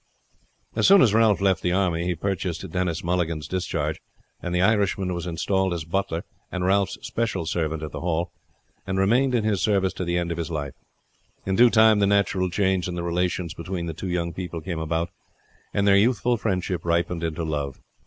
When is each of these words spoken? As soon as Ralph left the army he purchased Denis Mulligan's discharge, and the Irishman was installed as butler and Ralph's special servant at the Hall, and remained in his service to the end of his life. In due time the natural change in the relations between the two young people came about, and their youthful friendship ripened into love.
As 0.75 0.87
soon 0.87 1.03
as 1.03 1.13
Ralph 1.13 1.41
left 1.41 1.61
the 1.61 1.73
army 1.73 2.05
he 2.05 2.15
purchased 2.15 2.67
Denis 2.67 3.03
Mulligan's 3.03 3.47
discharge, 3.47 3.99
and 4.41 4.51
the 4.51 4.59
Irishman 4.63 5.13
was 5.13 5.27
installed 5.27 5.75
as 5.75 5.85
butler 5.85 6.23
and 6.51 6.65
Ralph's 6.65 6.97
special 7.03 7.45
servant 7.45 7.83
at 7.83 7.91
the 7.91 8.01
Hall, 8.01 8.31
and 8.87 8.97
remained 8.97 9.35
in 9.35 9.43
his 9.43 9.61
service 9.61 9.93
to 9.93 10.03
the 10.03 10.17
end 10.17 10.31
of 10.31 10.39
his 10.39 10.49
life. 10.49 10.73
In 11.45 11.55
due 11.55 11.69
time 11.69 11.99
the 11.99 12.07
natural 12.07 12.49
change 12.49 12.87
in 12.87 12.95
the 12.95 13.03
relations 13.03 13.53
between 13.53 13.85
the 13.85 13.93
two 13.93 14.09
young 14.09 14.33
people 14.33 14.59
came 14.59 14.79
about, 14.79 15.11
and 15.71 15.87
their 15.87 15.97
youthful 15.97 16.35
friendship 16.35 16.83
ripened 16.83 17.23
into 17.23 17.43
love. 17.43 17.79